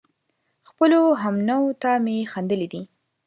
[0.69, 2.81] خپلو همنوعو ته مې خندلي دي